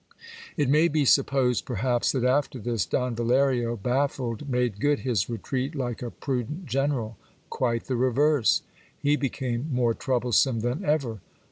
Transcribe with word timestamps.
It 0.57 0.67
may 0.67 0.87
be 0.87 1.05
supposed, 1.05 1.63
perhaps, 1.63 2.11
that 2.11 2.23
after 2.23 2.57
this, 2.57 2.87
Don 2.87 3.15
Valerio, 3.15 3.75
baffled, 3.75 4.49
made 4.49 4.79
good 4.79 5.01
his 5.01 5.29
retreat 5.29 5.75
like 5.75 6.01
a 6.01 6.09
prudent 6.09 6.65
general. 6.65 7.17
Quite 7.51 7.83
the 7.83 7.95
reverse! 7.95 8.63
He 8.97 9.15
became 9.15 9.69
more 9.71 9.93
troublesome 9.93 10.61
than 10.61 10.83
ever. 10.83 11.19